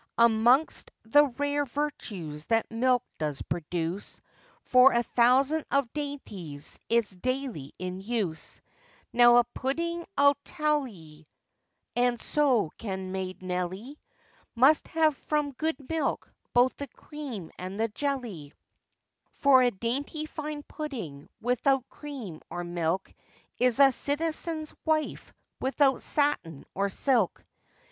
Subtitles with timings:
[0.17, 4.19] Amongst the rare virtues that milk does produce,
[4.63, 8.61] For a thousand of dainties it's daily in use:
[9.13, 11.27] Now a pudding I'll tell 'ee,
[11.95, 13.99] And so can maid Nelly,
[14.55, 18.53] Must have from good milk both the cream and the jelly:
[19.33, 23.13] For a dainty fine pudding, without cream or milk,
[23.59, 27.45] Is a citizen's wife, without satin or silk.